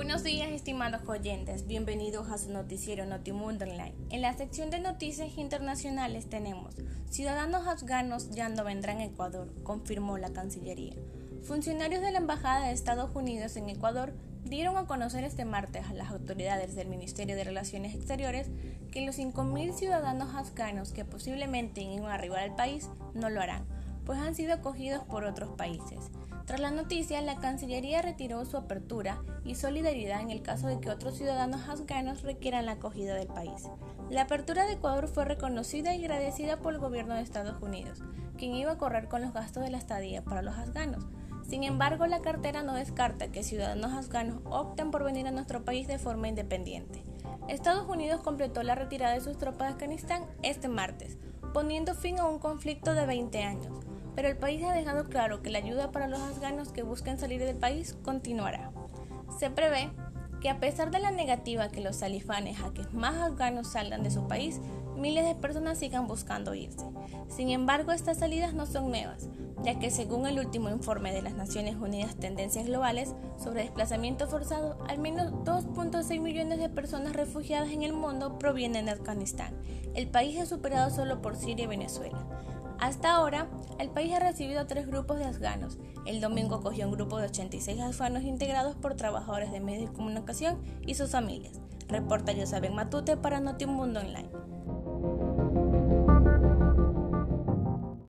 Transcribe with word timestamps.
Buenos 0.00 0.24
días, 0.24 0.50
estimados 0.50 1.06
oyentes. 1.06 1.66
Bienvenidos 1.66 2.30
a 2.30 2.38
su 2.38 2.50
noticiero 2.50 3.04
Notimundo 3.04 3.66
Online. 3.66 3.94
En 4.08 4.22
la 4.22 4.34
sección 4.34 4.70
de 4.70 4.80
noticias 4.80 5.36
internacionales 5.36 6.26
tenemos: 6.26 6.74
Ciudadanos 7.10 7.66
afganos 7.66 8.30
ya 8.30 8.48
no 8.48 8.64
vendrán 8.64 9.00
a 9.00 9.04
Ecuador, 9.04 9.52
confirmó 9.62 10.16
la 10.16 10.32
Cancillería. 10.32 10.94
Funcionarios 11.42 12.00
de 12.00 12.12
la 12.12 12.18
Embajada 12.18 12.66
de 12.66 12.72
Estados 12.72 13.14
Unidos 13.14 13.58
en 13.58 13.68
Ecuador 13.68 14.14
dieron 14.42 14.78
a 14.78 14.86
conocer 14.86 15.22
este 15.22 15.44
martes 15.44 15.84
a 15.86 15.92
las 15.92 16.10
autoridades 16.10 16.74
del 16.74 16.88
Ministerio 16.88 17.36
de 17.36 17.44
Relaciones 17.44 17.94
Exteriores 17.94 18.48
que 18.90 19.04
los 19.04 19.18
5.000 19.18 19.74
ciudadanos 19.74 20.34
afganos 20.34 20.92
que 20.92 21.04
posiblemente 21.04 21.82
iban 21.82 22.10
a 22.10 22.14
arribar 22.14 22.40
al 22.40 22.56
país 22.56 22.88
no 23.12 23.28
lo 23.28 23.42
harán, 23.42 23.66
pues 24.10 24.22
han 24.22 24.34
sido 24.34 24.54
acogidos 24.54 25.04
por 25.04 25.22
otros 25.22 25.50
países. 25.50 26.10
Tras 26.44 26.58
la 26.58 26.72
noticia, 26.72 27.20
la 27.20 27.36
Cancillería 27.36 28.02
retiró 28.02 28.44
su 28.44 28.56
apertura 28.56 29.22
y 29.44 29.54
solidaridad 29.54 30.20
en 30.20 30.30
el 30.30 30.42
caso 30.42 30.66
de 30.66 30.80
que 30.80 30.90
otros 30.90 31.16
ciudadanos 31.16 31.68
afganos 31.68 32.22
requieran 32.22 32.66
la 32.66 32.72
acogida 32.72 33.14
del 33.14 33.28
país. 33.28 33.68
La 34.10 34.22
apertura 34.22 34.66
de 34.66 34.72
Ecuador 34.72 35.06
fue 35.06 35.26
reconocida 35.26 35.94
y 35.94 36.02
agradecida 36.02 36.56
por 36.56 36.74
el 36.74 36.80
gobierno 36.80 37.14
de 37.14 37.20
Estados 37.20 37.62
Unidos, 37.62 38.02
quien 38.36 38.52
iba 38.56 38.72
a 38.72 38.78
correr 38.78 39.06
con 39.06 39.22
los 39.22 39.32
gastos 39.32 39.62
de 39.62 39.70
la 39.70 39.78
estadía 39.78 40.24
para 40.24 40.42
los 40.42 40.58
afganos. 40.58 41.06
Sin 41.48 41.62
embargo, 41.62 42.04
la 42.08 42.20
cartera 42.20 42.64
no 42.64 42.74
descarta 42.74 43.30
que 43.30 43.44
ciudadanos 43.44 43.92
afganos 43.92 44.40
opten 44.46 44.90
por 44.90 45.04
venir 45.04 45.28
a 45.28 45.30
nuestro 45.30 45.64
país 45.64 45.86
de 45.86 46.00
forma 46.00 46.26
independiente. 46.26 47.04
Estados 47.46 47.88
Unidos 47.88 48.22
completó 48.22 48.64
la 48.64 48.74
retirada 48.74 49.14
de 49.14 49.20
sus 49.20 49.38
tropas 49.38 49.68
de 49.68 49.74
Afganistán 49.74 50.26
este 50.42 50.66
martes, 50.66 51.16
poniendo 51.52 51.94
fin 51.94 52.18
a 52.18 52.26
un 52.26 52.38
conflicto 52.38 52.94
de 52.94 53.06
20 53.06 53.42
años 53.42 53.80
pero 54.14 54.28
el 54.28 54.36
país 54.36 54.62
ha 54.64 54.74
dejado 54.74 55.04
claro 55.04 55.42
que 55.42 55.50
la 55.50 55.58
ayuda 55.58 55.92
para 55.92 56.08
los 56.08 56.20
afganos 56.20 56.72
que 56.72 56.82
busquen 56.82 57.18
salir 57.18 57.40
del 57.40 57.56
país 57.56 57.96
continuará. 58.02 58.70
Se 59.38 59.50
prevé 59.50 59.90
que 60.40 60.48
a 60.48 60.58
pesar 60.58 60.90
de 60.90 60.98
la 60.98 61.10
negativa 61.10 61.68
que 61.68 61.80
los 61.80 61.98
talibanes 61.98 62.60
a 62.60 62.72
que 62.72 62.82
más 62.92 63.16
afganos 63.16 63.68
salgan 63.68 64.02
de 64.02 64.10
su 64.10 64.26
país, 64.26 64.60
miles 64.96 65.24
de 65.24 65.34
personas 65.34 65.78
sigan 65.78 66.06
buscando 66.06 66.54
irse. 66.54 66.86
Sin 67.28 67.50
embargo, 67.50 67.92
estas 67.92 68.18
salidas 68.18 68.54
no 68.54 68.66
son 68.66 68.88
nuevas, 68.88 69.28
ya 69.62 69.78
que 69.78 69.90
según 69.90 70.26
el 70.26 70.38
último 70.38 70.70
informe 70.70 71.12
de 71.12 71.22
las 71.22 71.34
Naciones 71.34 71.76
Unidas 71.76 72.16
Tendencias 72.16 72.66
Globales 72.66 73.14
sobre 73.42 73.62
desplazamiento 73.62 74.26
forzado, 74.28 74.78
al 74.88 74.98
menos 74.98 75.32
2.6 75.44 76.20
millones 76.20 76.58
de 76.58 76.68
personas 76.68 77.12
refugiadas 77.12 77.70
en 77.70 77.82
el 77.82 77.92
mundo 77.92 78.38
provienen 78.38 78.86
de 78.86 78.92
Afganistán. 78.92 79.54
El 79.94 80.08
país 80.08 80.38
es 80.38 80.48
superado 80.48 80.90
solo 80.90 81.20
por 81.20 81.36
Siria 81.36 81.64
y 81.64 81.68
Venezuela. 81.68 82.26
Hasta 82.80 83.12
ahora, 83.12 83.46
el 83.78 83.90
país 83.90 84.10
ha 84.14 84.20
recibido 84.20 84.66
tres 84.66 84.86
grupos 84.86 85.18
de 85.18 85.26
afganos. 85.26 85.76
El 86.06 86.22
domingo 86.22 86.54
acogió 86.54 86.86
un 86.86 86.92
grupo 86.92 87.18
de 87.18 87.26
86 87.26 87.78
afganos 87.78 88.22
integrados 88.22 88.74
por 88.74 88.94
trabajadores 88.94 89.52
de 89.52 89.60
medios 89.60 89.90
de 89.90 89.96
comunicación 89.96 90.29
y 90.86 90.94
sus 90.94 91.10
familias. 91.10 91.60
Reporta 91.88 92.32
Josabek 92.34 92.72
Matute 92.72 93.16
para 93.16 93.40
Notimundo 93.40 94.00
Online. 94.00 94.30